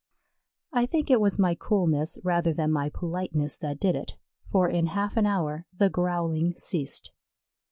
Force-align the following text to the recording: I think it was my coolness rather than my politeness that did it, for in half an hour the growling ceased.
I 0.73 0.87
think 0.87 1.11
it 1.11 1.21
was 1.21 1.37
my 1.37 1.53
coolness 1.53 2.17
rather 2.23 2.53
than 2.53 2.71
my 2.71 2.89
politeness 2.89 3.59
that 3.59 3.79
did 3.79 3.95
it, 3.95 4.17
for 4.51 4.67
in 4.67 4.87
half 4.87 5.15
an 5.15 5.27
hour 5.27 5.67
the 5.77 5.91
growling 5.91 6.55
ceased. 6.57 7.13